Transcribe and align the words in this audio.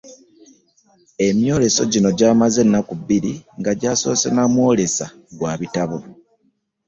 Emyoleso 1.27 1.81
gino 1.91 2.09
gyamaze 2.19 2.59
ennaku 2.65 2.93
bbiri 2.99 3.33
nga 3.59 3.71
gyasoose 3.79 4.27
na 4.35 4.43
mwolesa 4.53 5.05
gwa 5.37 5.53
bitabo 5.61 5.97